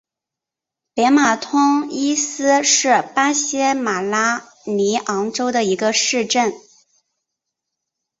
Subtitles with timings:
[0.95, 6.51] 北马通伊斯是巴西马拉尼昂州的一个市镇。